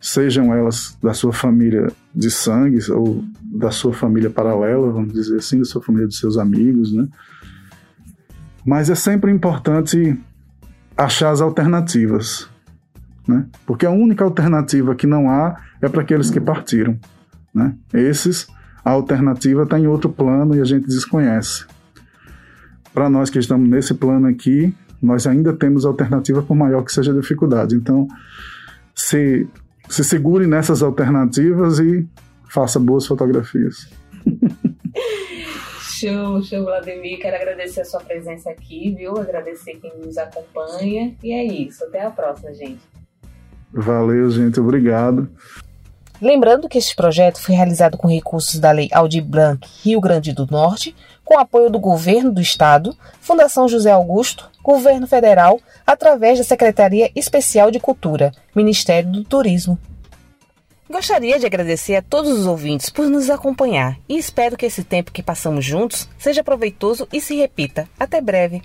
[0.00, 5.58] Sejam elas da sua família de sangue ou da sua família paralela, vamos dizer assim,
[5.58, 7.06] da sua família dos seus amigos, né?
[8.64, 10.18] Mas é sempre importante
[10.96, 12.48] achar as alternativas,
[13.26, 13.46] né?
[13.66, 16.98] Porque a única alternativa que não há é para aqueles que partiram,
[17.54, 17.74] né?
[17.92, 18.46] Esses,
[18.84, 21.64] a alternativa está em outro plano e a gente desconhece.
[22.92, 27.12] Para nós que estamos nesse plano aqui, nós ainda temos alternativa por maior que seja
[27.12, 27.74] a dificuldade.
[27.74, 28.06] Então,
[28.94, 29.48] se,
[29.88, 32.06] se segure nessas alternativas e
[32.48, 33.88] faça boas fotografias.
[36.02, 37.20] Show, show, Vladimir.
[37.20, 39.16] Quero agradecer a sua presença aqui, viu?
[39.16, 41.14] Agradecer quem nos acompanha.
[41.22, 41.84] E é isso.
[41.84, 42.80] Até a próxima, gente.
[43.72, 44.60] Valeu, gente.
[44.60, 45.28] Obrigado.
[46.20, 50.46] Lembrando que este projeto foi realizado com recursos da Lei Aldir Blanc Rio Grande do
[50.46, 50.94] Norte,
[51.24, 57.72] com apoio do Governo do Estado, Fundação José Augusto, Governo Federal, através da Secretaria Especial
[57.72, 59.76] de Cultura, Ministério do Turismo.
[60.88, 65.10] Gostaria de agradecer a todos os ouvintes por nos acompanhar e espero que esse tempo
[65.10, 67.88] que passamos juntos seja proveitoso e se repita.
[67.98, 68.62] Até breve!